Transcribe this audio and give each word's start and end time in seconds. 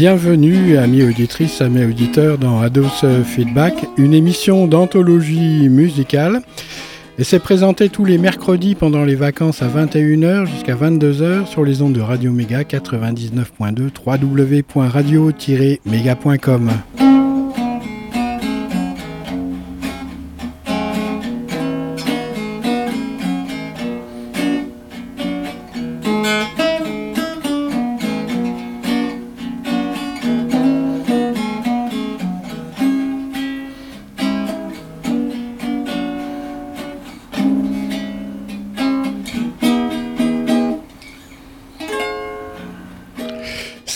Bienvenue, 0.00 0.78
amis 0.78 1.02
auditrices, 1.02 1.60
amis 1.60 1.84
auditeurs, 1.84 2.38
dans 2.38 2.62
Ados 2.62 3.04
Feedback, 3.22 3.74
une 3.98 4.14
émission 4.14 4.66
d'anthologie 4.66 5.68
musicale. 5.68 6.40
Et 7.18 7.24
c'est 7.24 7.38
présenté 7.38 7.90
tous 7.90 8.06
les 8.06 8.16
mercredis 8.16 8.74
pendant 8.74 9.04
les 9.04 9.14
vacances 9.14 9.60
à 9.60 9.68
21h 9.68 10.46
jusqu'à 10.46 10.74
22h 10.74 11.46
sur 11.46 11.64
les 11.64 11.82
ondes 11.82 11.92
de 11.92 12.00
Radio 12.00 12.32
Méga 12.32 12.62
99.2 12.62 13.90
www.radio-méga.com. 14.06 16.70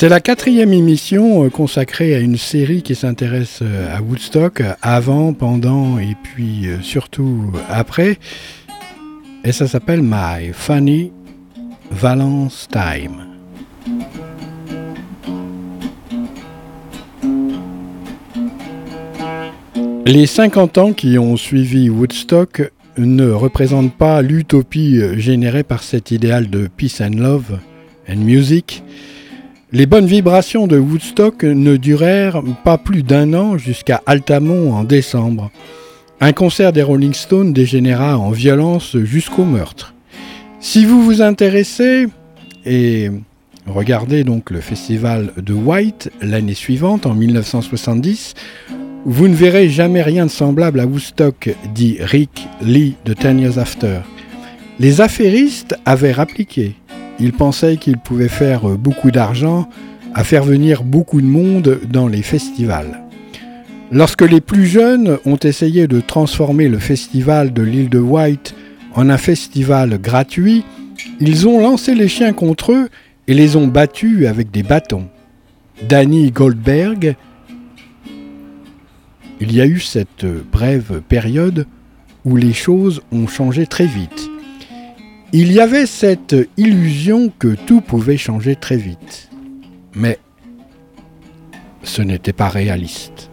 C'est 0.05 0.11
la 0.11 0.21
quatrième 0.21 0.75
émission 0.75 1.47
euh, 1.47 1.49
consacrée 1.49 2.15
à 2.15 2.19
une 2.19 2.37
série 2.37 2.83
qui 2.83 2.95
s'intéresse 2.95 3.61
euh, 3.63 3.97
à 3.97 4.03
Woodstock 4.03 4.63
avant, 4.83 5.33
pendant 5.33 5.99
et 5.99 6.15
puis 6.23 6.67
euh, 6.67 6.83
surtout 6.83 7.51
après. 7.71 8.19
Et 9.45 9.53
ça 9.53 9.67
s'appelle 9.67 10.03
My 10.03 10.53
Funny 10.53 11.11
Valence 11.91 12.69
Time. 12.71 13.29
Les 20.05 20.27
50 20.27 20.77
ans 20.77 20.93
qui 20.93 21.19
ont 21.19 21.39
suivi 21.39 21.89
Woodstock 21.89 22.71
ne 22.99 23.31
représentent 23.31 23.97
pas 23.97 24.21
l'utopie 24.21 25.01
générée 25.17 25.63
par 25.63 25.83
cet 25.83 26.11
idéal 26.11 26.51
de 26.51 26.67
peace 26.67 27.01
and 27.01 27.17
love 27.17 27.59
and 28.07 28.17
music 28.17 28.83
les 29.75 29.87
bonnes 29.87 30.07
vibrations 30.07 30.69
de 30.69 30.79
Woodstock 30.79 31.43
ne 31.43 31.77
durèrent 31.77 32.43
pas 32.63 32.79
plus 32.79 33.03
d'un 33.03 33.35
an 33.35 33.59
jusqu'à 33.59 34.01
Altamont 34.07 34.73
en 34.73 34.85
décembre. 34.85 35.51
Un 36.21 36.33
concert 36.33 36.73
des 36.73 36.85
Rolling 36.85 37.13
Stones 37.13 37.53
dégénéra 37.53 38.17
en 38.17 38.31
violence 38.31 38.97
jusqu'au 38.99 39.45
meurtre. 39.45 39.93
Si 40.61 40.87
vous 40.87 41.03
vous 41.03 41.23
intéressez 41.23 42.07
et 42.65 43.11
regardez 43.67 44.23
donc 44.23 44.51
le 44.51 44.61
festival 44.61 45.33
de 45.37 45.53
White 45.53 46.09
l'année 46.23 46.55
suivante, 46.55 47.05
en 47.05 47.15
1970, 47.15 48.35
vous 49.05 49.27
ne 49.27 49.35
verrez 49.35 49.69
jamais 49.69 50.03
rien 50.03 50.27
de 50.27 50.31
semblable 50.31 50.79
à 50.79 50.87
Woodstock, 50.87 51.53
dit 51.75 51.97
Rick 51.99 52.47
Lee 52.63 52.95
de 53.05 53.13
Ten 53.13 53.41
Years 53.41 53.59
After. 53.59 53.99
Les 54.79 55.01
affairistes 55.01 55.75
avaient 55.85 56.13
rappliqué. 56.13 56.77
Ils 57.21 57.33
pensaient 57.33 57.77
qu'ils 57.77 57.99
pouvaient 57.99 58.29
faire 58.29 58.63
beaucoup 58.77 59.11
d'argent 59.11 59.69
à 60.15 60.25
faire 60.25 60.45
venir 60.45 60.85
beaucoup 60.85 61.21
de 61.21 61.27
monde 61.27 61.81
dans 61.91 62.09
les 62.09 62.23
festivals. 62.23 63.01
Lorsque 63.93 64.23
les 64.23 64.41
plus 64.41 64.67
jeunes 64.67 65.19
ont 65.25 65.37
essayé 65.37 65.87
de 65.87 66.01
transformer 66.01 66.69
le 66.69 66.79
festival 66.79 67.53
de 67.53 67.63
l'île 67.63 67.91
de 67.91 67.99
White 67.99 68.55
en 68.95 69.11
un 69.11 69.19
festival 69.19 70.01
gratuit, 70.01 70.65
ils 71.21 71.47
ont 71.47 71.61
lancé 71.61 71.95
les 71.95 72.09
chiens 72.09 72.33
contre 72.33 72.73
eux 72.73 72.89
et 73.27 73.35
les 73.35 73.57
ont 73.57 73.67
battus 73.67 74.27
avec 74.27 74.51
des 74.51 74.63
bâtons. 74.63 75.09
Danny 75.89 76.31
Goldberg, 76.31 77.17
il 79.41 79.53
y 79.53 79.61
a 79.61 79.67
eu 79.67 79.81
cette 79.81 80.25
brève 80.25 81.03
période 81.09 81.67
où 82.25 82.37
les 82.37 82.53
choses 82.53 83.03
ont 83.13 83.27
changé 83.27 83.67
très 83.67 83.87
vite. 83.87 84.31
Il 85.37 85.51
y 85.51 85.59
avait 85.59 85.87
cette 85.87 86.37
illusion 86.57 87.29
que 87.41 87.57
tout 87.57 87.81
pouvait 87.81 88.17
changer 88.17 88.55
très 88.55 88.77
vite. 88.77 89.31
Mais 89.93 90.21
ce 91.83 92.03
n'était 92.03 92.33
pas 92.33 92.49
réaliste. 92.49 93.33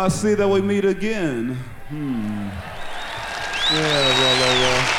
I 0.00 0.08
see 0.08 0.32
that 0.32 0.48
we 0.48 0.62
meet 0.62 0.86
again. 0.86 1.52
Hmm. 1.90 2.48
Yeah, 3.70 4.08
well, 4.18 4.60
well, 4.62 4.89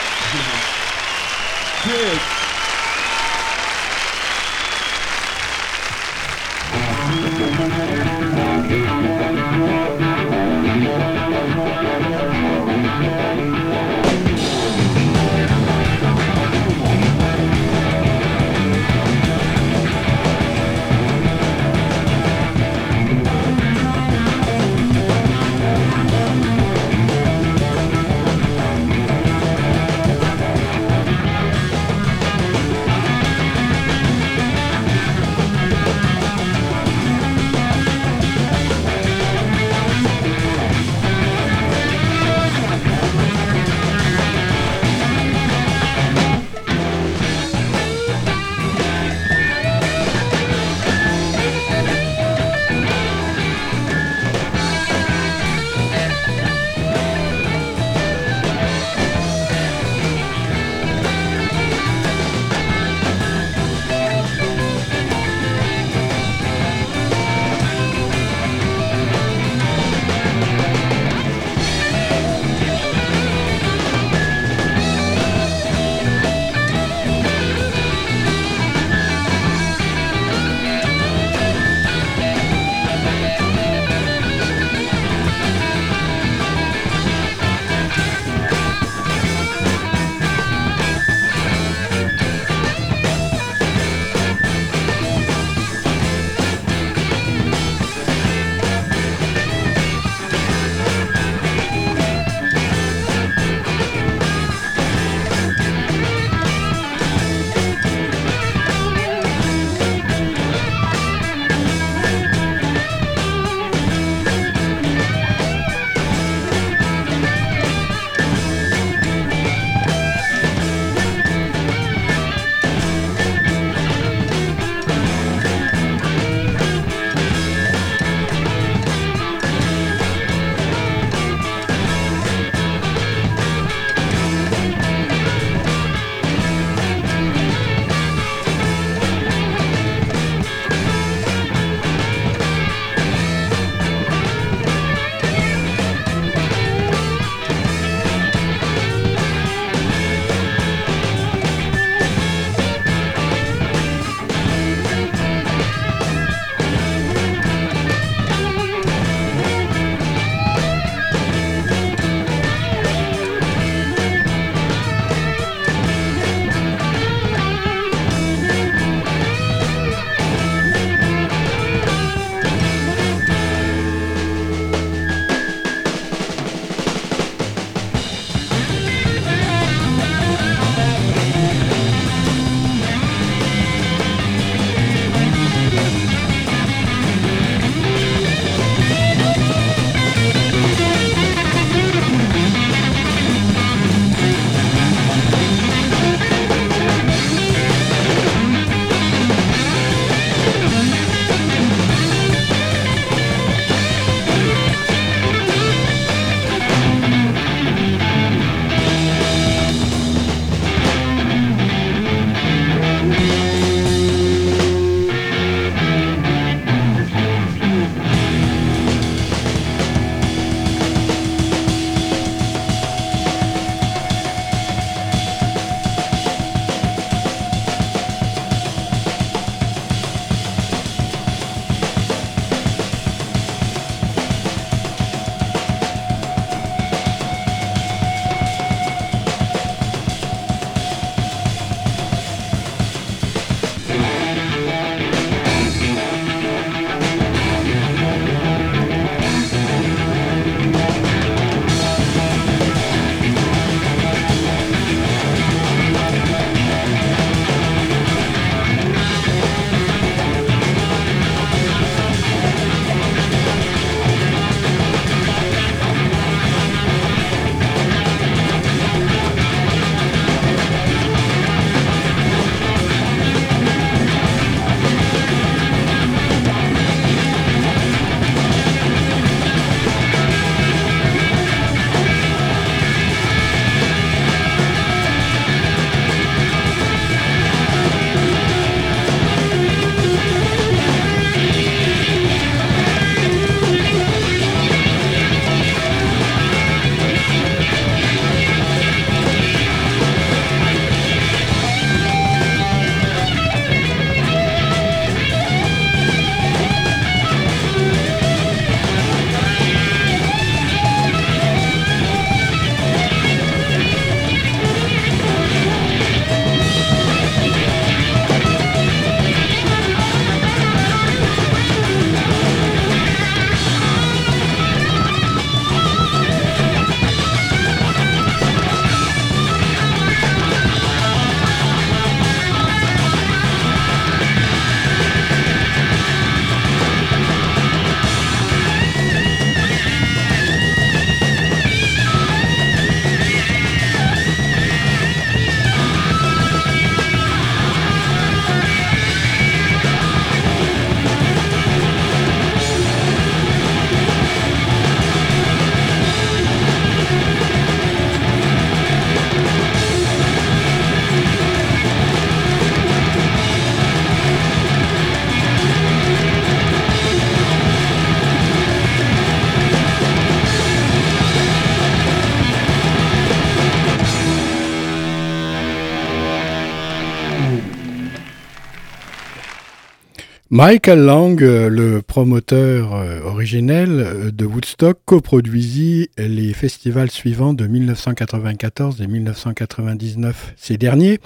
Michael 380.53 381.00
Lang, 381.05 381.41
euh, 381.41 381.70
le 381.70 382.01
promoteur 382.01 382.93
euh, 382.93 383.22
originel 383.22 383.89
euh, 383.91 384.31
de 384.31 384.43
Woodstock, 384.43 385.00
coproduisit 385.05 386.10
les 386.17 386.51
festivals 386.51 387.10
suivants 387.10 387.53
de 387.53 387.67
1994 387.67 389.01
et 389.01 389.08
1999. 389.08 390.53
Ces 390.58 390.77
derniers 390.77 391.20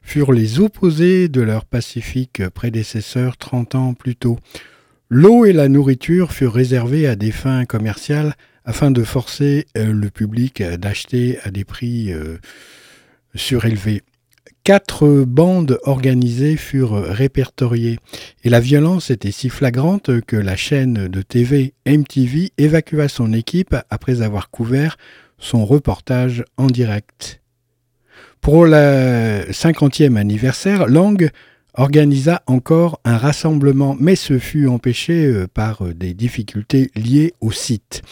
furent 0.00 0.30
les 0.30 0.60
opposés 0.60 1.28
de 1.28 1.40
leurs 1.40 1.64
pacifiques 1.64 2.48
prédécesseurs 2.50 3.36
30 3.36 3.74
ans 3.74 3.94
plus 3.94 4.14
tôt. 4.14 4.38
L'eau 5.08 5.44
et 5.44 5.52
la 5.52 5.68
nourriture 5.68 6.32
furent 6.32 6.54
réservées 6.54 7.08
à 7.08 7.16
des 7.16 7.32
fins 7.32 7.64
commerciales 7.64 8.36
afin 8.64 8.92
de 8.92 9.02
forcer 9.02 9.66
le 9.74 10.08
public 10.08 10.62
d'acheter 10.62 11.40
à 11.42 11.50
des 11.50 11.64
prix 11.64 12.12
surélevés 13.34 14.02
quatre 14.68 15.24
bandes 15.24 15.78
organisées 15.84 16.58
furent 16.58 17.02
répertoriées 17.02 17.98
et 18.44 18.50
la 18.50 18.60
violence 18.60 19.10
était 19.10 19.30
si 19.30 19.48
flagrante 19.48 20.20
que 20.20 20.36
la 20.36 20.56
chaîne 20.56 21.08
de 21.08 21.22
TV 21.22 21.72
MTV 21.86 22.52
évacua 22.58 23.08
son 23.08 23.32
équipe 23.32 23.74
après 23.88 24.20
avoir 24.20 24.50
couvert 24.50 24.98
son 25.38 25.64
reportage 25.64 26.44
en 26.58 26.66
direct. 26.66 27.40
Pour 28.42 28.66
le 28.66 29.46
50e 29.50 30.16
anniversaire, 30.16 30.86
Lang 30.86 31.30
organisa 31.72 32.42
encore 32.44 33.00
un 33.06 33.16
rassemblement, 33.16 33.96
mais 33.98 34.16
ce 34.16 34.38
fut 34.38 34.66
empêché 34.66 35.24
euh, 35.24 35.46
par 35.46 35.82
des 35.94 36.12
difficultés 36.12 36.90
liées 36.94 37.32
au 37.40 37.52
site, 37.52 38.02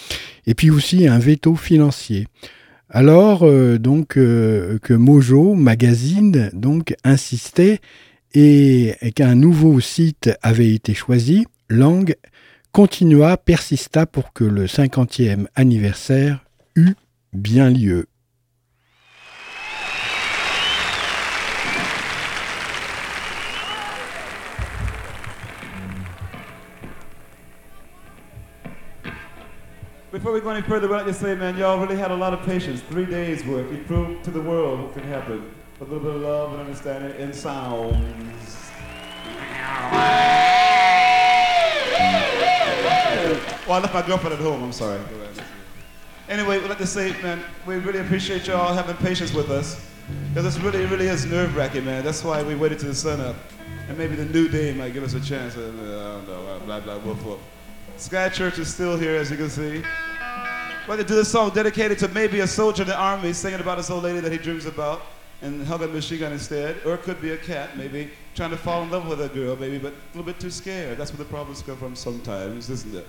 et 0.47 0.55
puis 0.55 0.71
aussi 0.71 1.07
un 1.07 1.19
veto 1.19 1.55
financier. 1.55 2.29
Alors 2.89 3.43
euh, 3.43 3.79
donc 3.79 4.17
euh, 4.17 4.79
que 4.81 4.95
Mojo 4.95 5.55
Magazine 5.55 6.51
donc 6.53 6.95
insistait 7.03 7.81
et, 8.33 8.95
qu'un 9.15 9.35
nouveau 9.35 9.81
site 9.81 10.31
avait 10.43 10.73
été 10.73 10.95
choisi, 10.95 11.47
Lang 11.69 12.15
continua, 12.73 13.39
persista 13.39 14.07
pour 14.07 14.33
que 14.33 14.45
le 14.45 14.67
50e 14.67 15.47
anniversaire 15.55 16.45
eût 16.77 16.95
bien 17.33 17.71
lieu. 17.71 18.07
Before 30.17 30.33
we 30.33 30.41
go 30.41 30.49
any 30.49 30.63
further, 30.63 30.87
I'd 30.95 31.05
like 31.05 31.07
to 31.09 31.13
say, 31.13 31.35
man, 31.35 31.59
y'all 31.59 31.79
really 31.79 31.99
had 31.99 32.11
a 32.11 32.17
lot 32.17 32.33
of 32.33 32.41
patience. 32.47 32.81
Three 32.81 33.05
days 33.05 33.45
worth. 33.45 33.71
You 33.71 33.85
proved 33.85 34.25
to 34.25 34.31
the 34.31 34.41
world 34.41 34.81
what 34.81 34.95
can 34.95 35.03
happen. 35.03 35.53
A 35.79 35.85
little 35.85 36.01
bit 36.01 36.15
of 36.15 36.23
love 36.23 36.53
and 36.53 36.63
understanding 36.63 37.13
and 37.21 37.35
sounds. 37.35 38.57
Well, 43.69 43.77
I 43.77 43.81
left 43.83 43.93
my 43.93 44.07
girlfriend 44.07 44.33
at 44.33 44.41
home. 44.41 44.63
I'm 44.63 44.73
sorry. 44.73 44.99
Anyway, 46.31 46.61
we'd 46.61 46.71
like 46.71 46.79
to 46.79 46.87
say, 46.87 47.13
man, 47.21 47.45
we 47.67 47.77
really 47.77 47.99
appreciate 47.99 48.47
y'all 48.47 48.73
having 48.73 48.97
patience 48.97 49.35
with 49.35 49.51
us. 49.51 49.87
Because 50.31 50.45
this 50.45 50.59
really, 50.65 50.87
really 50.87 51.09
is 51.09 51.27
nerve-wracking, 51.27 51.85
man. 51.85 52.03
That's 52.03 52.25
why 52.25 52.43
we 52.43 52.55
waited 52.55 52.79
till 52.79 52.89
the 52.89 52.95
sun 52.95 53.21
up. 53.21 53.37
And 53.91 53.99
maybe 53.99 54.17
the 54.17 54.25
new 54.25 54.49
day 54.49 54.73
might 54.73 54.95
give 54.95 55.05
us 55.05 55.13
a 55.13 55.21
chance. 55.21 55.59
Uh, 55.59 55.61
I 55.61 56.27
don't 56.27 56.27
know, 56.27 56.61
blah, 56.65 56.81
blah, 56.81 56.97
woof, 57.01 57.23
woof. 57.23 57.39
Sky 57.99 58.31
Church 58.31 58.59
is 58.59 58.73
still 58.73 58.97
here, 58.99 59.17
as 59.17 59.31
you 59.31 59.37
can 59.37 59.51
see. 59.51 59.83
We're 60.89 60.97
to 60.97 61.03
do 61.03 61.17
this 61.17 61.33
song 61.33 61.51
dedicated 61.51 61.99
to 61.99 62.09
maybe 62.09 62.39
a 62.41 62.47
soldier 62.47 62.85
in 62.85 62.89
the 62.89 62.97
army 62.97 63.33
singing 63.33 63.59
about 63.59 63.79
his 63.79 63.91
old 63.91 64.05
lady 64.05 64.21
that 64.21 64.31
he 64.31 64.39
dreams 64.39 64.67
about 64.67 65.03
and 65.43 65.67
hugging 65.67 65.91
a 65.91 65.93
machine 65.93 66.21
gun 66.21 66.33
instead. 66.33 66.77
Or 66.87 66.95
it 66.95 67.03
could 67.03 67.21
be 67.21 67.33
a 67.33 67.37
cat, 67.37 67.77
maybe, 67.77 68.09
trying 68.37 68.51
to 68.51 68.57
fall 68.57 68.85
in 68.85 68.91
love 68.93 69.09
with 69.09 69.21
a 69.21 69.29
girl, 69.29 69.57
maybe, 69.57 69.79
but 69.79 69.93
a 69.93 70.17
little 70.17 70.23
bit 70.23 70.39
too 70.39 70.49
scared. 70.49 70.97
That's 70.97 71.11
where 71.11 71.19
the 71.19 71.25
problems 71.25 71.61
come 71.61 71.77
from 71.77 71.97
sometimes, 71.97 72.71
isn't 72.71 72.95
it? 72.95 73.05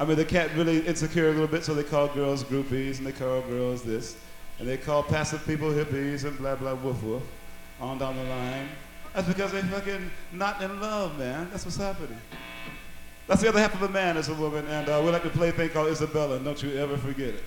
I 0.00 0.04
mean, 0.04 0.16
the 0.16 0.24
cat 0.24 0.50
really 0.56 0.80
insecure 0.80 1.28
a 1.28 1.30
little 1.30 1.46
bit, 1.46 1.64
so 1.64 1.74
they 1.74 1.84
call 1.84 2.08
girls 2.08 2.42
groupies 2.42 2.98
and 2.98 3.06
they 3.06 3.12
call 3.12 3.40
girls 3.42 3.82
this. 3.82 4.16
And 4.58 4.66
they 4.66 4.76
call 4.76 5.04
passive 5.04 5.46
people 5.46 5.70
hippies 5.70 6.24
and 6.24 6.36
blah, 6.38 6.56
blah, 6.56 6.74
woof, 6.74 7.04
woof, 7.04 7.22
on 7.80 7.98
down 7.98 8.16
the 8.16 8.24
line. 8.24 8.68
That's 9.14 9.28
because 9.28 9.52
they're 9.52 9.62
fucking 9.62 10.10
not 10.32 10.60
in 10.60 10.80
love, 10.80 11.16
man. 11.20 11.48
That's 11.52 11.64
what's 11.64 11.76
happening. 11.76 12.18
That's 13.26 13.40
the 13.40 13.48
other 13.48 13.60
half 13.60 13.74
of 13.74 13.82
a 13.82 13.88
man 13.88 14.16
As 14.16 14.28
a 14.28 14.34
woman, 14.34 14.66
and 14.66 14.88
uh, 14.88 15.00
we 15.04 15.10
like 15.10 15.22
to 15.22 15.30
play 15.30 15.48
a 15.48 15.52
thing 15.52 15.70
called 15.70 15.88
Isabella, 15.88 16.38
don't 16.38 16.62
you 16.62 16.76
ever 16.76 16.96
forget 16.96 17.34
it. 17.34 17.44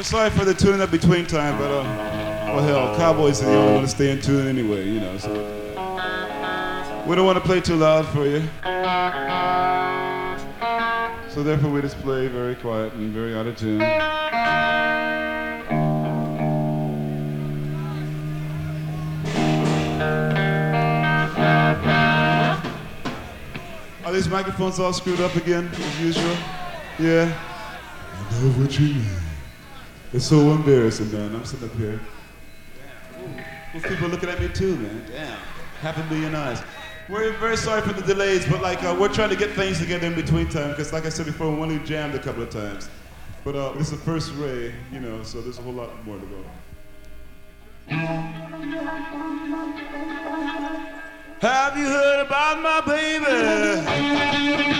Sorry 0.00 0.30
for 0.30 0.44
the 0.44 0.54
tuning 0.54 0.80
up 0.80 0.90
between 0.90 1.26
time, 1.26 1.58
but 1.58 1.70
uh, 1.70 1.82
well, 2.54 2.62
hell, 2.62 2.96
Cowboys 2.96 3.42
are 3.42 3.46
the 3.46 3.56
only 3.56 3.72
one 3.74 3.82
to 3.82 3.88
stay 3.88 4.10
in 4.10 4.20
tune 4.20 4.46
anyway, 4.46 4.88
you 4.88 5.00
know. 5.00 5.18
So 5.18 5.30
we 7.06 7.14
don't 7.14 7.26
want 7.26 7.36
to 7.36 7.44
play 7.44 7.60
too 7.60 7.76
loud 7.76 8.06
for 8.06 8.26
you. 8.26 8.42
So 11.28 11.42
therefore, 11.42 11.70
we 11.70 11.80
just 11.82 11.98
play 12.00 12.28
very 12.28 12.54
quiet 12.54 12.92
and 12.94 13.12
very 13.12 13.34
out 13.34 13.46
of 13.46 13.56
tune. 13.58 13.82
Are 24.04 24.12
these 24.12 24.28
microphones 24.28 24.78
all 24.78 24.92
screwed 24.92 25.20
up 25.20 25.34
again, 25.36 25.70
as 25.72 26.00
usual? 26.00 26.36
Yeah? 26.98 27.32
I 28.12 28.42
know 28.42 28.50
what 28.52 28.78
you 28.78 28.94
mean. 28.94 29.21
It's 30.12 30.26
so 30.26 30.50
embarrassing, 30.50 31.10
man. 31.10 31.34
I'm 31.34 31.44
sitting 31.46 31.70
up 31.70 31.74
here. 31.76 31.98
Damn. 33.72 33.82
people 33.82 34.08
looking 34.08 34.28
at 34.28 34.38
me 34.40 34.48
too, 34.48 34.76
man. 34.76 35.02
Damn. 35.10 35.38
Half 35.80 35.96
a 35.96 36.04
million 36.12 36.34
eyes. 36.34 36.62
We're 37.08 37.32
very 37.38 37.56
sorry 37.56 37.80
for 37.80 37.94
the 37.94 38.02
delays, 38.02 38.46
but 38.46 38.60
like 38.60 38.82
uh, 38.82 38.94
we're 38.98 39.08
trying 39.08 39.30
to 39.30 39.36
get 39.36 39.52
things 39.52 39.78
together 39.78 40.06
in 40.06 40.14
between 40.14 40.50
time 40.50 40.70
because, 40.70 40.92
like 40.92 41.06
I 41.06 41.08
said 41.08 41.24
before, 41.24 41.50
we 41.50 41.60
only 41.62 41.78
jammed 41.78 42.14
a 42.14 42.18
couple 42.18 42.42
of 42.42 42.50
times. 42.50 42.90
But 43.42 43.56
uh, 43.56 43.72
this 43.72 43.90
is 43.90 43.98
the 43.98 44.04
first 44.04 44.34
ray, 44.34 44.74
you 44.92 45.00
know, 45.00 45.22
so 45.22 45.40
there's 45.40 45.58
a 45.58 45.62
whole 45.62 45.72
lot 45.72 45.90
more 46.04 46.18
to 46.18 46.26
go. 46.26 46.44
Have 51.40 51.76
you 51.76 51.86
heard 51.86 52.26
about 52.26 52.60
my 52.60 52.80
baby? 52.86 54.71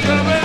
Come 0.00 0.37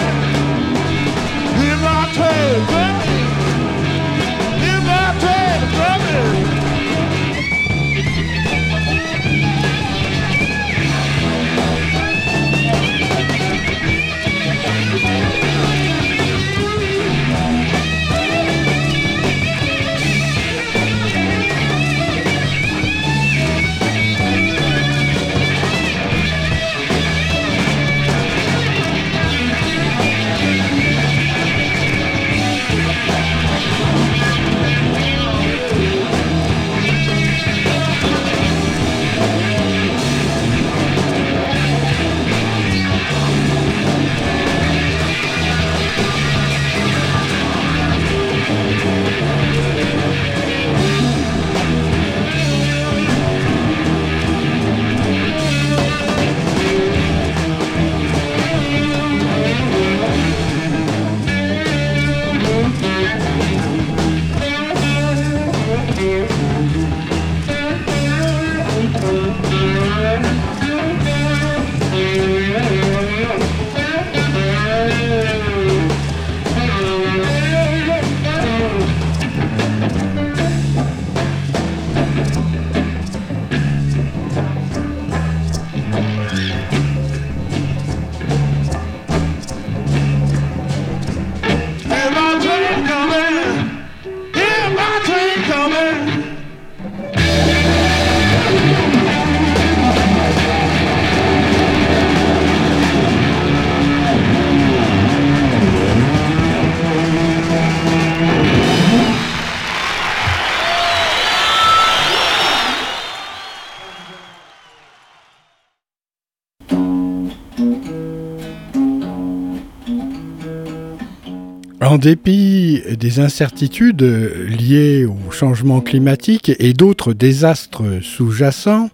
En 121.93 121.99
dépit 121.99 122.82
des 122.97 123.19
incertitudes 123.19 124.01
liées 124.01 125.06
au 125.06 125.29
changement 125.29 125.79
climatique 125.79 126.51
et 126.58 126.73
d'autres 126.73 127.13
désastres 127.13 127.84
sous-jacents, 128.01 128.89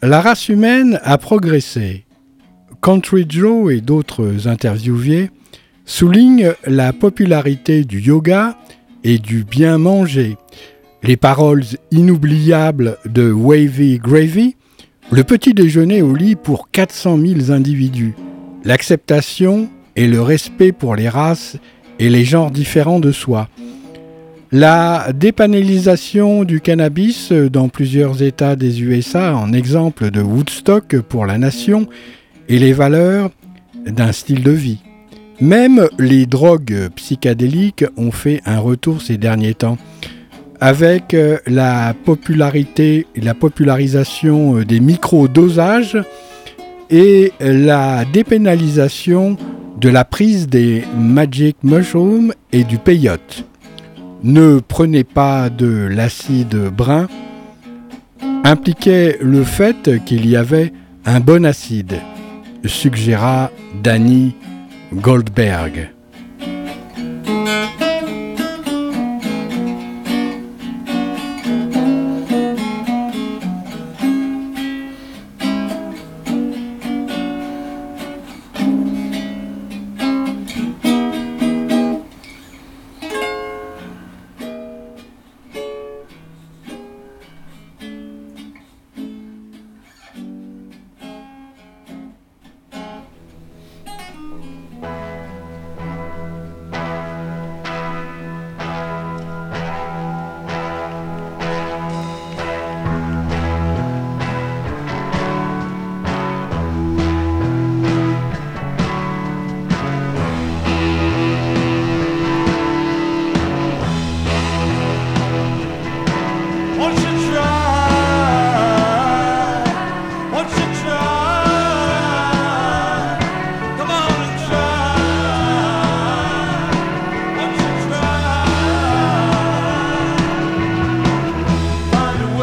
la 0.00 0.20
race 0.20 0.48
humaine 0.48 1.00
a 1.02 1.18
progressé. 1.18 2.04
Country 2.80 3.26
Joe 3.28 3.72
et 3.72 3.80
d'autres 3.80 4.46
interviewés 4.46 5.32
soulignent 5.86 6.52
la 6.68 6.92
popularité 6.92 7.82
du 7.82 7.98
yoga 7.98 8.56
et 9.02 9.18
du 9.18 9.42
bien 9.42 9.76
manger, 9.78 10.36
les 11.02 11.16
paroles 11.16 11.64
inoubliables 11.90 12.96
de 13.06 13.32
Wavy 13.32 13.98
Gravy, 13.98 14.54
le 15.10 15.24
petit 15.24 15.52
déjeuner 15.52 16.02
au 16.02 16.14
lit 16.14 16.36
pour 16.36 16.70
400 16.70 17.18
000 17.18 17.50
individus, 17.50 18.14
l'acceptation 18.62 19.68
et 19.96 20.06
le 20.06 20.22
respect 20.22 20.70
pour 20.70 20.94
les 20.94 21.08
races 21.08 21.56
et 21.98 22.08
les 22.08 22.24
genres 22.24 22.50
différents 22.50 23.00
de 23.00 23.12
soi. 23.12 23.48
La 24.50 25.12
dépanélisation 25.14 26.44
du 26.44 26.60
cannabis 26.60 27.32
dans 27.32 27.68
plusieurs 27.68 28.22
États 28.22 28.56
des 28.56 28.82
USA 28.82 29.36
en 29.36 29.52
exemple 29.52 30.10
de 30.10 30.22
Woodstock 30.22 31.00
pour 31.00 31.26
la 31.26 31.36
nation 31.36 31.86
et 32.48 32.58
les 32.58 32.72
valeurs 32.72 33.30
d'un 33.86 34.12
style 34.12 34.42
de 34.42 34.50
vie. 34.50 34.78
Même 35.40 35.86
les 35.98 36.26
drogues 36.26 36.88
psychédéliques 36.96 37.84
ont 37.96 38.10
fait 38.10 38.40
un 38.44 38.58
retour 38.58 39.02
ces 39.02 39.18
derniers 39.18 39.54
temps. 39.54 39.78
Avec 40.60 41.14
euh, 41.14 41.38
la 41.46 41.94
popularité 41.94 43.06
la 43.14 43.34
popularisation 43.34 44.56
euh, 44.56 44.64
des 44.64 44.80
micro-dosages 44.80 45.96
et 46.90 47.32
la 47.38 48.04
dépénalisation 48.12 49.36
de 49.80 49.88
la 49.88 50.04
prise 50.04 50.48
des 50.48 50.82
magic 50.96 51.56
mushrooms 51.62 52.32
et 52.52 52.64
du 52.64 52.78
peyote. 52.78 53.44
Ne 54.24 54.58
prenez 54.60 55.04
pas 55.04 55.50
de 55.50 55.88
l'acide 55.90 56.56
brun 56.76 57.06
impliquait 58.44 59.18
le 59.20 59.44
fait 59.44 60.04
qu'il 60.04 60.26
y 60.28 60.36
avait 60.36 60.72
un 61.04 61.20
bon 61.20 61.44
acide, 61.44 62.00
suggéra 62.64 63.50
Danny 63.82 64.34
Goldberg. 64.92 65.90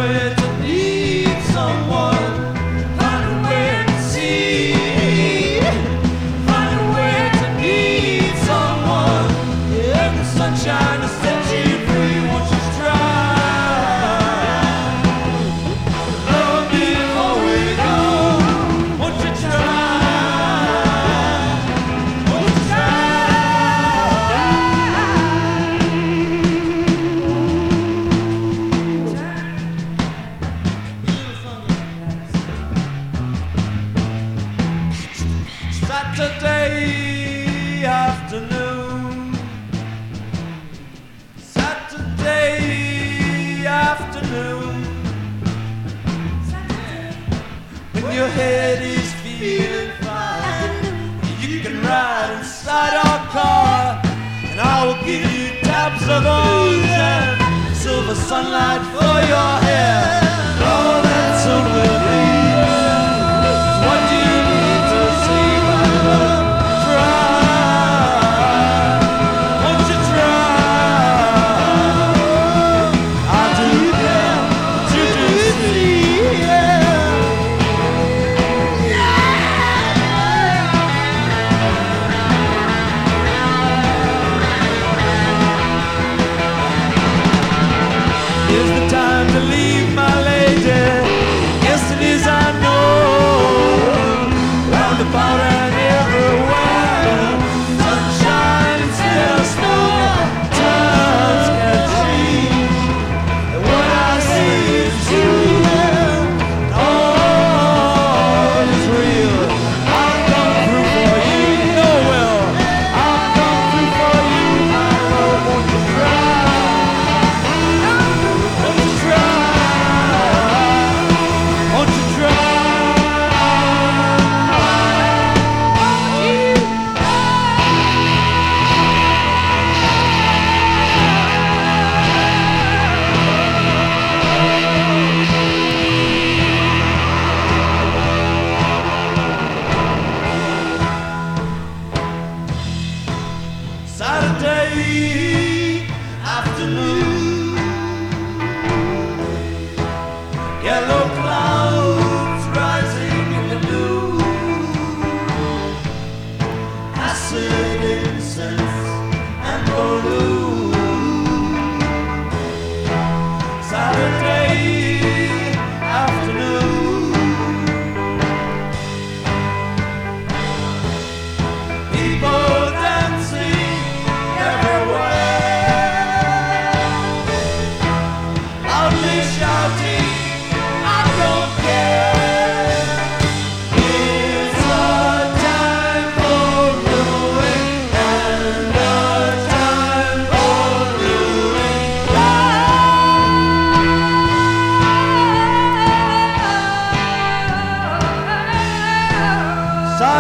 it. 0.06 0.45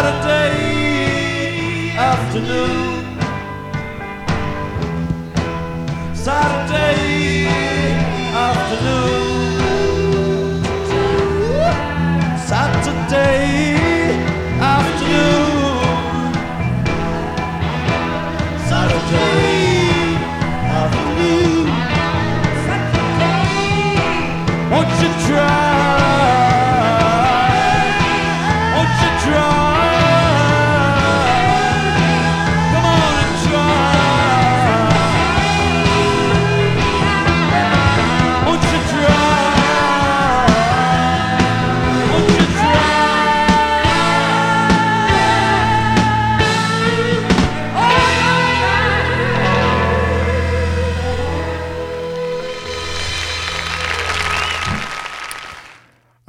Saturday 0.06 1.90
afternoon. 1.98 3.06
Saturday 6.14 7.15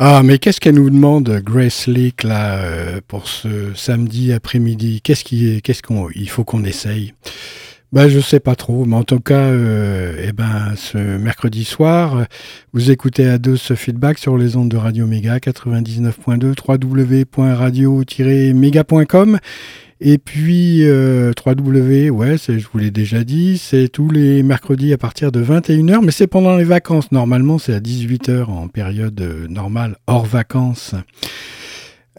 Ah, 0.09 0.23
mais 0.23 0.39
qu'est-ce 0.39 0.61
qu'elle 0.61 0.77
nous 0.77 0.89
demande, 0.89 1.43
Grace 1.45 1.89
Leak, 1.89 2.23
là, 2.23 2.59
euh, 2.59 3.01
pour 3.09 3.27
ce 3.27 3.75
samedi 3.75 4.33
après-midi? 4.33 5.01
Qu'est-ce 5.03 5.25
qu'il 5.25 5.61
qu'est-ce 5.63 5.83
qu'on, 5.83 6.09
faut 6.29 6.45
qu'on 6.45 6.63
essaye? 6.63 7.13
Bah, 7.91 8.09
je 8.09 8.21
sais 8.21 8.39
pas 8.39 8.55
trop, 8.55 8.85
mais 8.85 8.95
en 8.95 9.03
tout 9.03 9.19
cas, 9.19 9.35
euh, 9.35 10.15
eh 10.23 10.31
ben, 10.31 10.75
ce 10.77 10.97
mercredi 10.97 11.65
soir, 11.65 12.25
vous 12.73 12.93
écoutez 12.93 13.27
à 13.27 13.39
deux 13.39 13.57
ce 13.57 13.75
feedback 13.75 14.21
sur 14.21 14.39
les 14.39 14.57
ondes 14.57 14.69
de 14.69 14.77
Radio 14.77 15.09
Méga 15.09 15.39
99.2 15.39 16.55
www.radio-méga.com 16.65 19.41
et 20.01 20.19
puis 20.19 20.85
euh, 20.85 21.33
3W, 21.33 22.11
ouais, 22.11 22.37
c'est- 22.39 22.59
je 22.59 22.67
vous 22.71 22.79
l'ai 22.79 22.91
déjà 22.91 23.25
dit, 23.25 23.59
c'est 23.59 23.89
tous 23.89 24.11
les 24.11 24.43
mercredis 24.43 24.93
à 24.93 24.99
partir 24.99 25.33
de 25.33 25.41
21h, 25.41 26.03
mais 26.03 26.11
c'est 26.13 26.27
pendant 26.27 26.57
les 26.57 26.65
vacances. 26.65 27.11
Normalement, 27.13 27.59
c'est 27.59 27.75
à 27.75 27.81
18h 27.81 28.51
en 28.51 28.69
période 28.69 29.21
euh, 29.21 29.47
normale, 29.49 29.97
hors 30.07 30.27
vacances. 30.27 30.95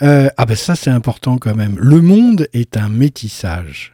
Euh, 0.01 0.29
ah 0.37 0.45
ben 0.45 0.55
ça, 0.55 0.75
c'est 0.75 0.89
important 0.91 1.37
quand 1.37 1.55
même. 1.55 1.75
Le 1.79 2.01
monde 2.01 2.47
est 2.53 2.77
un 2.77 2.89
métissage, 2.89 3.93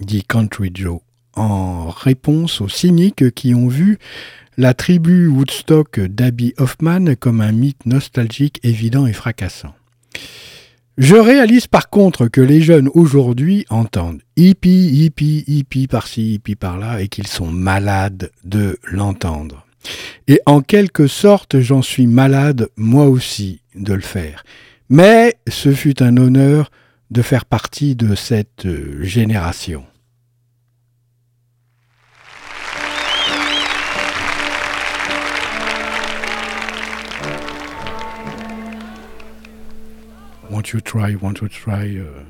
dit 0.00 0.22
Country 0.28 0.70
Joe, 0.74 1.00
en 1.36 1.88
réponse 1.90 2.60
aux 2.60 2.68
cyniques 2.68 3.30
qui 3.34 3.54
ont 3.54 3.68
vu 3.68 3.98
la 4.58 4.74
tribu 4.74 5.26
Woodstock 5.26 6.00
d'Abby 6.00 6.52
Hoffman 6.58 7.14
comme 7.18 7.40
un 7.40 7.52
mythe 7.52 7.86
nostalgique 7.86 8.60
évident 8.62 9.06
et 9.06 9.14
fracassant. 9.14 9.74
Je 11.00 11.16
réalise 11.16 11.66
par 11.66 11.88
contre 11.88 12.28
que 12.28 12.42
les 12.42 12.60
jeunes 12.60 12.90
aujourd'hui 12.92 13.64
entendent 13.70 14.20
hippie, 14.36 14.90
hippie, 14.92 15.44
hippie 15.46 15.86
par-ci, 15.86 16.34
hippie 16.34 16.56
par-là 16.56 17.00
et 17.00 17.08
qu'ils 17.08 17.26
sont 17.26 17.46
malades 17.46 18.30
de 18.44 18.78
l'entendre. 18.84 19.66
Et 20.28 20.42
en 20.44 20.60
quelque 20.60 21.06
sorte, 21.06 21.58
j'en 21.60 21.80
suis 21.80 22.06
malade 22.06 22.68
moi 22.76 23.06
aussi 23.06 23.62
de 23.74 23.94
le 23.94 24.02
faire. 24.02 24.44
Mais 24.90 25.36
ce 25.48 25.72
fut 25.72 26.02
un 26.02 26.18
honneur 26.18 26.70
de 27.10 27.22
faire 27.22 27.46
partie 27.46 27.96
de 27.96 28.14
cette 28.14 28.66
euh, 28.66 29.02
génération. 29.02 29.84
Won't 40.50 40.72
you 40.72 40.80
try, 40.80 41.14
won't 41.14 41.40
you 41.40 41.48
try 41.48 41.96
uh, 41.96 42.24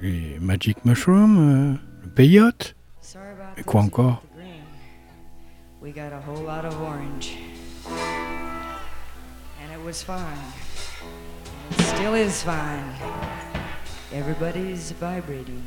et 0.00 0.38
Magic 0.40 0.84
Mushroom, 0.84 1.80
le 2.02 2.08
peyote 2.08 2.74
Sorry 3.00 3.32
about 3.32 3.58
Et 3.58 3.64
quoi 3.64 3.80
encore 3.82 4.22
with 4.22 4.30
the 4.30 4.36
green. 4.36 4.62
We 5.80 5.90
got 5.90 6.12
a 6.12 6.20
whole 6.20 6.44
lot 6.44 6.64
of 6.64 6.80
orange. 6.80 7.36
And 9.60 9.72
it 9.72 9.84
was 9.84 10.04
fine. 10.04 10.38
Still 11.78 12.14
is 12.14 12.42
fine. 12.44 12.94
Everybody's 14.12 14.92
vibrating. 14.92 15.64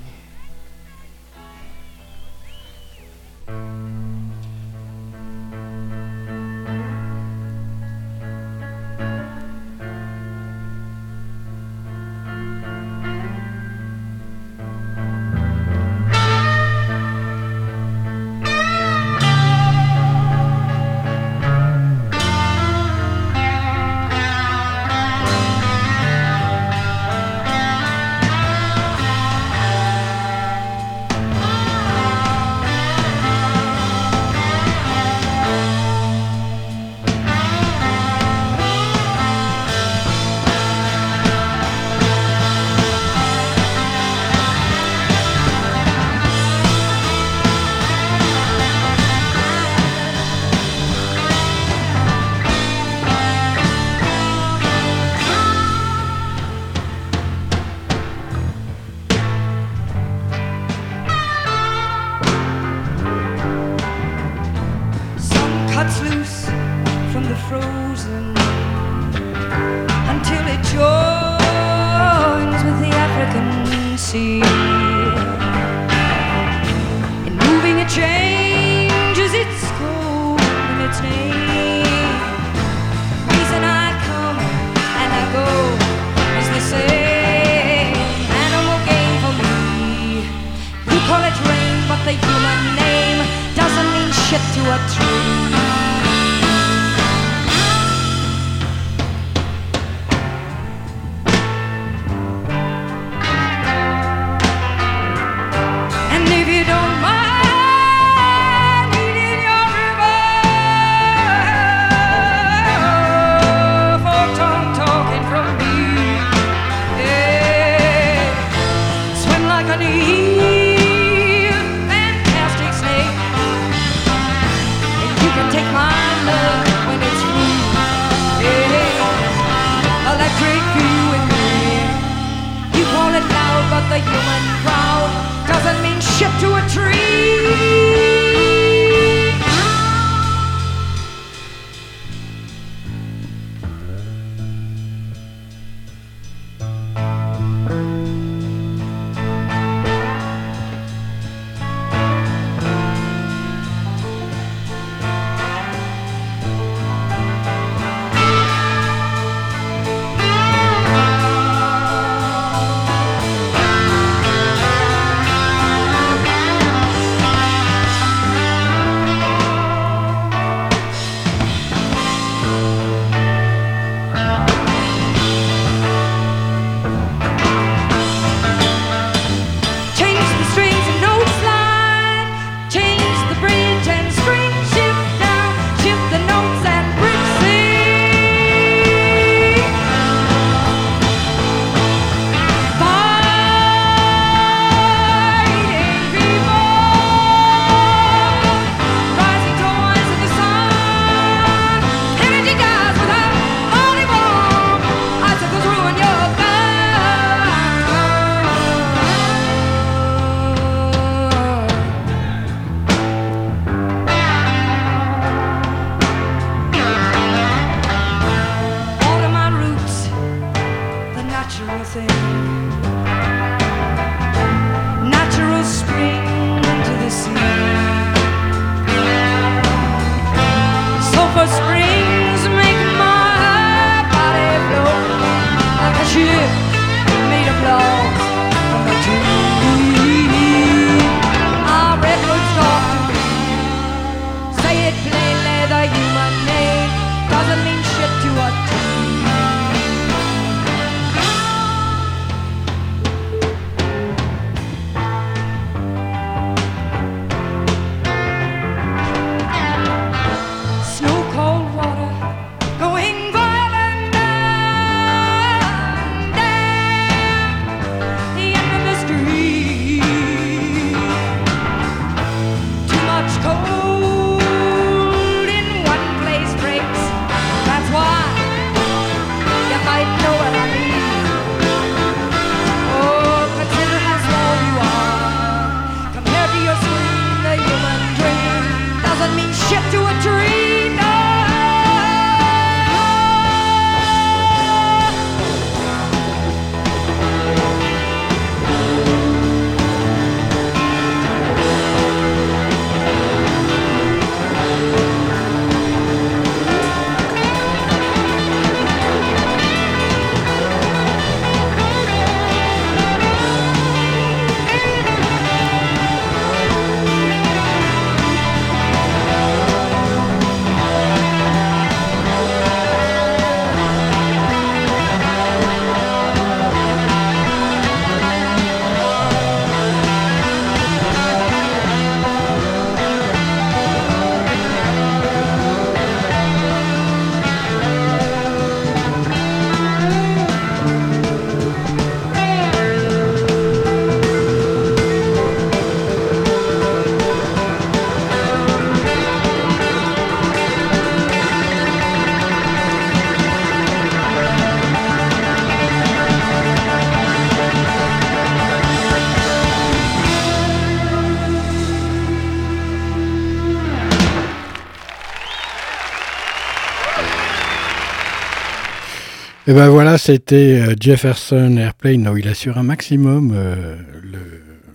Et 369.73 369.75
ben 369.75 369.89
voilà, 369.89 370.19
c'était 370.19 370.83
euh, 370.87 370.93
Jefferson 370.99 371.77
Airplane. 371.77 372.27
où 372.27 372.37
il 372.37 372.47
assure 372.47 372.77
un 372.77 372.83
maximum. 372.83 373.53
Euh, 373.55 373.95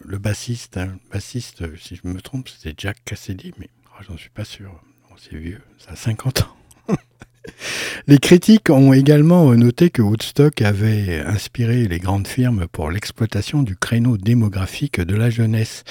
le, 0.07 0.19
bassiste, 0.19 0.77
hein. 0.77 0.93
bassiste, 1.13 1.65
si 1.77 1.97
je 1.97 2.09
me 2.09 2.21
trompe, 2.21 2.49
c'était 2.49 2.77
Jack 2.79 2.99
Cassidy, 3.05 3.53
mais 3.59 3.71
oh, 3.87 4.05
j'en 4.09 4.17
suis 4.17 4.31
pas 4.31 4.45
sûr. 4.45 4.71
c'est 5.17 5.35
vieux, 5.35 5.61
ça 5.79 5.95
a 5.95 5.97
50 5.97 6.43
ans. 6.43 6.95
les 8.07 8.19
critiques 8.19 8.71
ont 8.71 8.93
également 8.93 9.53
noté 9.57 9.91
que 9.91 10.01
Woodstock 10.01 10.63
avait 10.63 11.25
inspiré 11.27 11.89
les 11.89 11.99
grandes 11.99 12.29
firmes 12.29 12.69
pour 12.71 12.93
l'exploitation 12.93 13.65
du 13.65 13.75
créneau 13.75 14.17
démographique 14.17 15.01
de 15.01 15.17
la 15.17 15.29
jeunesse. 15.29 15.83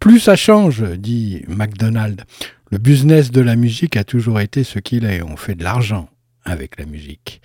Plus 0.00 0.18
ça 0.18 0.34
change, 0.34 0.82
dit 0.82 1.44
McDonald. 1.46 2.24
Le 2.72 2.78
business 2.78 3.30
de 3.30 3.40
la 3.40 3.54
musique 3.54 3.96
a 3.96 4.02
toujours 4.02 4.40
été 4.40 4.64
ce 4.64 4.80
qu'il 4.80 5.04
est. 5.04 5.22
On 5.22 5.36
fait 5.36 5.54
de 5.54 5.62
l'argent 5.62 6.08
avec 6.44 6.76
la 6.80 6.86
musique. 6.86 7.40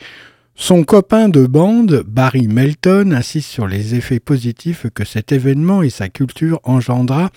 Son 0.56 0.84
copain 0.84 1.30
de 1.30 1.45
bande, 1.47 2.04
Barry 2.06 2.47
Melton, 2.47 3.12
insiste 3.14 3.49
sur 3.49 3.68
les 3.68 3.95
effets 3.95 4.20
positifs 4.20 4.86
que 4.93 5.06
cet 5.06 5.32
événement 5.32 5.82
et 5.82 5.89
sa 5.89 6.10
culture 6.10 6.60
engendra 6.64 7.32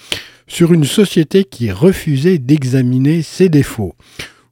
sur 0.46 0.72
une 0.72 0.84
société 0.84 1.44
qui 1.44 1.70
refusait 1.70 2.38
d'examiner 2.38 3.22
ses 3.22 3.48
défauts. 3.48 3.94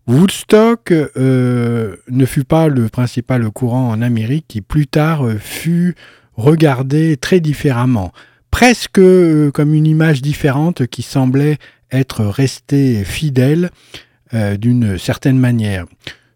Woodstock 0.07 0.91
euh, 0.91 1.97
ne 2.09 2.27
fut 2.27 2.45
pas 2.45 2.69
le 2.69 2.89
principal 2.89 3.49
courant 3.51 3.91
en 3.91 4.03
Amérique 4.03 4.47
qui 4.49 4.61
plus 4.61 4.87
tard 4.87 5.29
fut 5.39 5.95
regardé 6.37 7.17
très 7.17 7.41
différemment, 7.41 8.13
presque 8.51 8.99
euh, 8.99 9.51
comme 9.51 9.75
une 9.75 9.87
image 9.87 10.23
différente 10.23 10.87
qui 10.87 11.03
semblait 11.03 11.59
être 11.93 12.25
restée 12.25 13.05
fidèle 13.05 13.71
euh, 14.35 14.57
d'une 14.57 14.99
certaine 14.99 15.39
manière. 15.39 15.85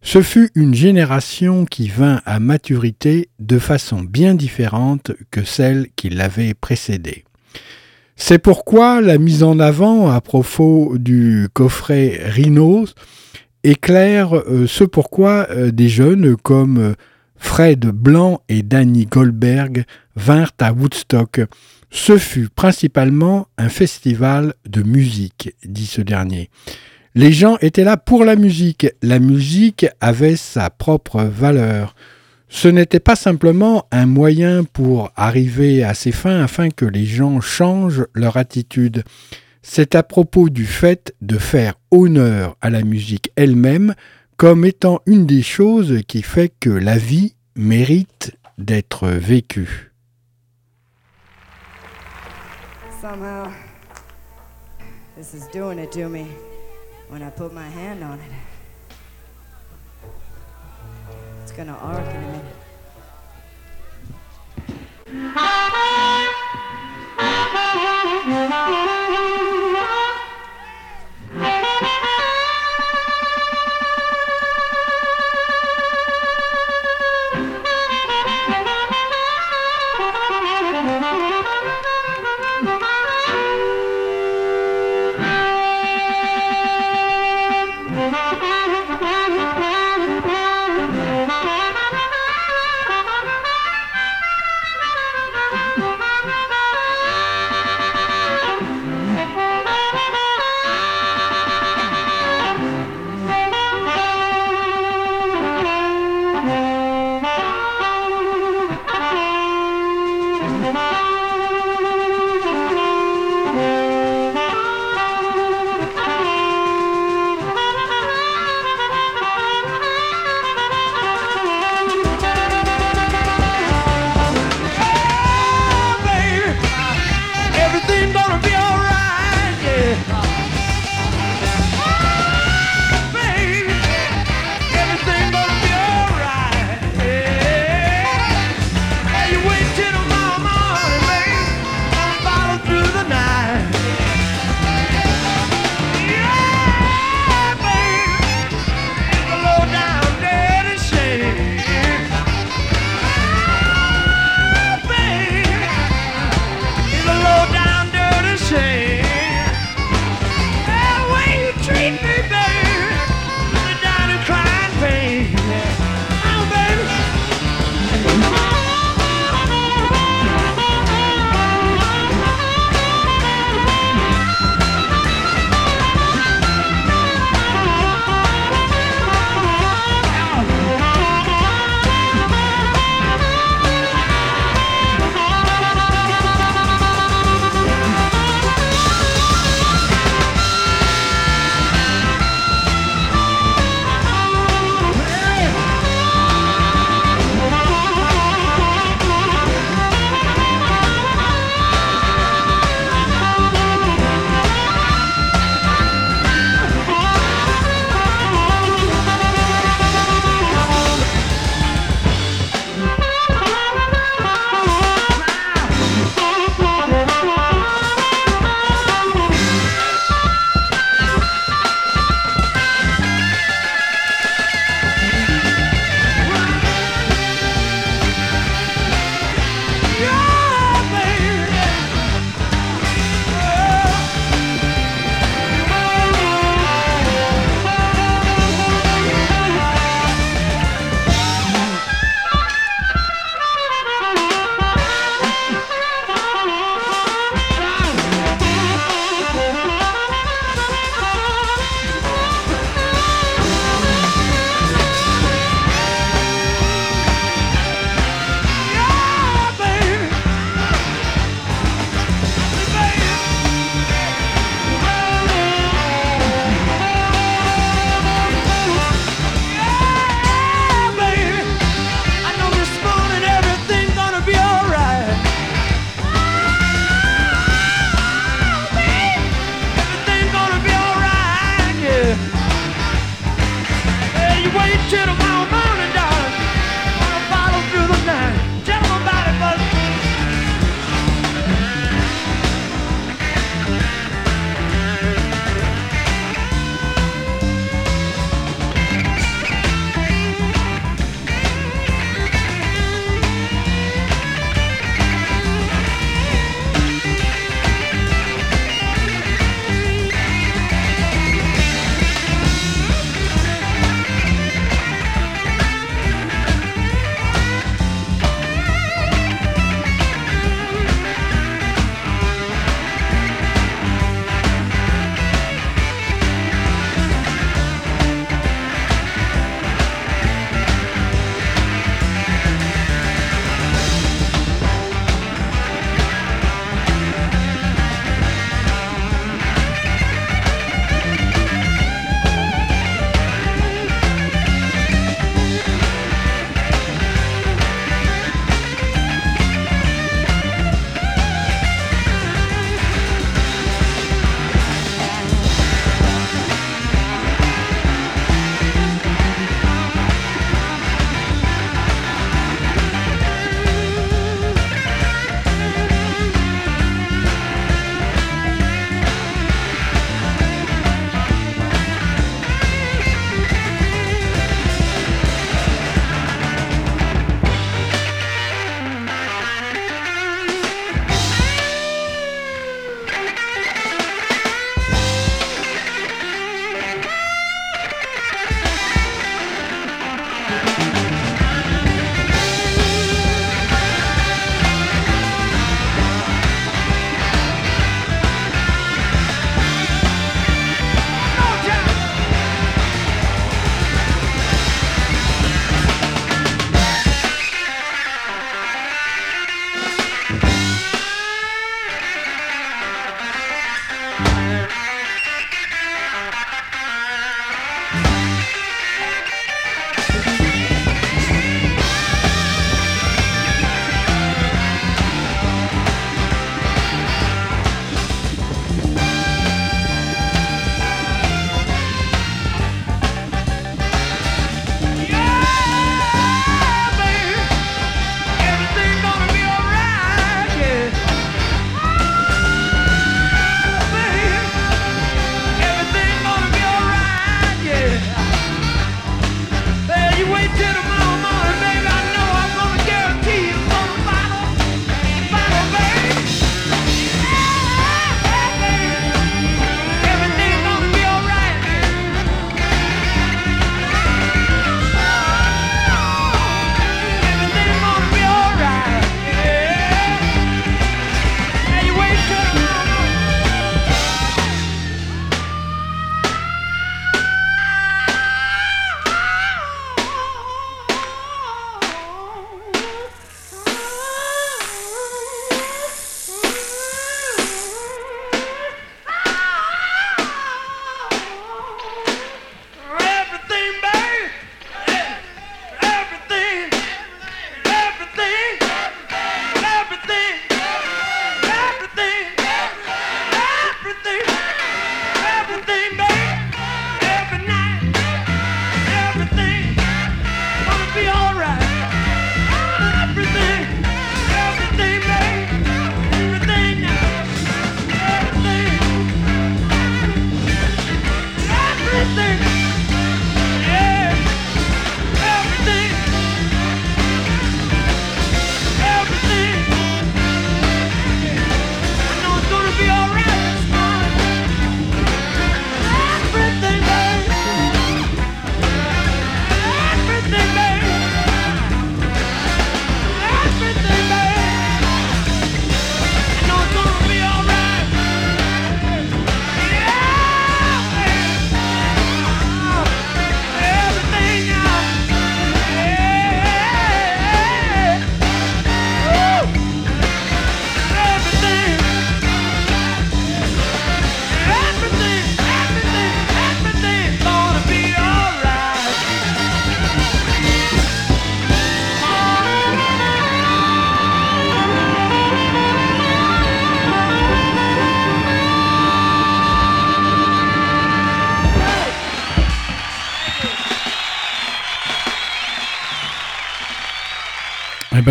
Ce 0.06 0.22
fut 0.22 0.50
une 0.54 0.72
génération 0.72 1.64
qui 1.64 1.88
vint 1.88 2.22
à 2.26 2.38
maturité 2.38 3.28
de 3.40 3.58
façon 3.58 4.02
bien 4.02 4.36
différente 4.36 5.10
que 5.32 5.42
celle 5.42 5.88
qui 5.96 6.10
l'avait 6.10 6.54
précédée. 6.54 7.24
C'est 8.14 8.38
pourquoi 8.38 9.00
la 9.00 9.18
mise 9.18 9.42
en 9.42 9.58
avant 9.58 10.08
à 10.08 10.20
propos 10.20 10.96
du 10.96 11.48
coffret 11.52 12.20
Rhinos 12.24 12.94
éclaire 13.64 14.32
euh, 14.32 14.68
ce 14.68 14.84
pourquoi 14.84 15.48
euh, 15.50 15.72
des 15.72 15.88
jeunes 15.88 16.36
comme 16.36 16.94
Fred 17.34 17.86
Blanc 17.86 18.42
et 18.48 18.62
Danny 18.62 19.06
Goldberg 19.06 19.86
vinrent 20.14 20.52
à 20.60 20.72
Woodstock. 20.72 21.40
Ce 21.90 22.16
fut 22.16 22.48
principalement 22.48 23.48
un 23.58 23.68
festival 23.68 24.54
de 24.68 24.84
musique, 24.84 25.52
dit 25.64 25.86
ce 25.86 26.00
dernier. 26.00 26.48
Les 27.16 27.32
gens 27.32 27.56
étaient 27.62 27.82
là 27.82 27.96
pour 27.96 28.26
la 28.26 28.36
musique. 28.36 28.86
La 29.00 29.20
musique 29.20 29.86
avait 30.02 30.36
sa 30.36 30.68
propre 30.68 31.22
valeur. 31.22 31.96
Ce 32.50 32.68
n'était 32.68 33.00
pas 33.00 33.16
simplement 33.16 33.86
un 33.90 34.04
moyen 34.04 34.64
pour 34.64 35.10
arriver 35.16 35.82
à 35.82 35.94
ses 35.94 36.12
fins 36.12 36.42
afin 36.42 36.68
que 36.68 36.84
les 36.84 37.06
gens 37.06 37.40
changent 37.40 38.04
leur 38.12 38.36
attitude. 38.36 39.02
C'est 39.62 39.94
à 39.94 40.02
propos 40.02 40.50
du 40.50 40.66
fait 40.66 41.14
de 41.22 41.38
faire 41.38 41.76
honneur 41.90 42.54
à 42.60 42.68
la 42.68 42.82
musique 42.82 43.32
elle-même 43.34 43.94
comme 44.36 44.66
étant 44.66 45.00
une 45.06 45.24
des 45.24 45.42
choses 45.42 46.02
qui 46.06 46.20
fait 46.20 46.52
que 46.60 46.68
la 46.68 46.98
vie 46.98 47.34
mérite 47.54 48.36
d'être 48.58 49.08
vécue. 49.08 49.90
When 57.08 57.22
I 57.22 57.30
put 57.30 57.52
my 57.52 57.68
hand 57.68 58.02
on 58.02 58.18
it. 58.20 58.32
It's 61.42 61.52
gonna 61.52 61.72
arc 61.72 62.06
in 62.06 62.16
a 62.16 62.32
minute. 62.32 62.56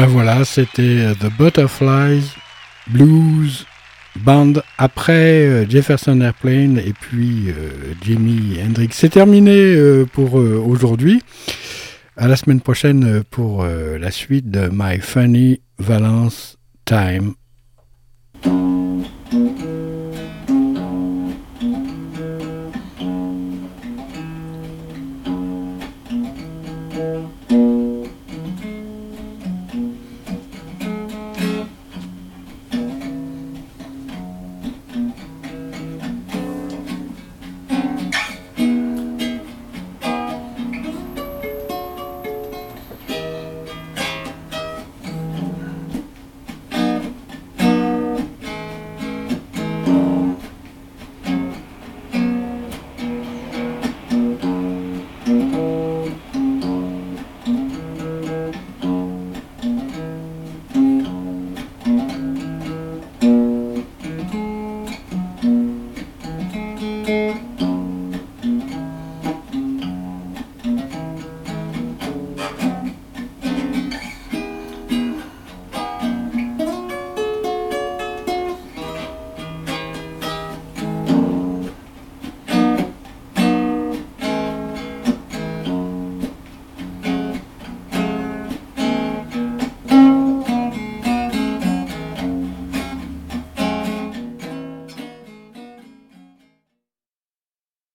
ben 0.05 0.11
voilà, 0.11 0.45
c'était 0.45 1.13
The 1.19 1.35
Butterflies 1.35 2.31
Blues 2.87 3.65
Band 4.17 4.53
après 4.77 5.47
euh, 5.47 5.65
Jefferson 5.67 6.21
Airplane 6.21 6.77
et 6.77 6.93
puis 6.93 7.49
euh, 7.49 7.93
Jimi 8.03 8.59
Hendrix. 8.63 8.89
C'est 8.91 9.09
terminé 9.09 9.55
euh, 9.57 10.05
pour 10.05 10.35
aujourd'hui. 10.35 11.23
À 12.17 12.27
la 12.27 12.35
semaine 12.35 12.61
prochaine 12.61 13.23
pour 13.31 13.65
la 13.65 14.11
suite 14.11 14.49
de 14.51 14.69
My 14.71 14.99
Funny 15.01 15.61
Valence 15.79 16.57
Time 16.85 17.33